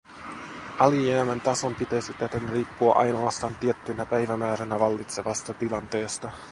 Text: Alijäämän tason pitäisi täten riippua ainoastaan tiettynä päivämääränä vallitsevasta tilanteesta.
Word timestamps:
Alijäämän 0.79 1.41
tason 1.41 1.75
pitäisi 1.75 2.13
täten 2.13 2.49
riippua 2.49 2.95
ainoastaan 2.95 3.55
tiettynä 3.55 4.05
päivämääränä 4.05 4.79
vallitsevasta 4.79 5.53
tilanteesta. 5.53 6.31